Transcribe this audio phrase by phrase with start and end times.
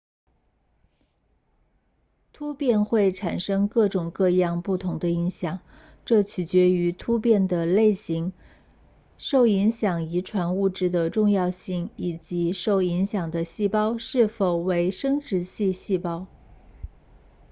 [2.33, 5.59] 突变会产生各种各样不同的影响
[6.05, 8.33] 这取决于突变的类型
[9.19, 16.25] 受影响遗传物质的重要性以及受影响的细胞是否为生殖系细胞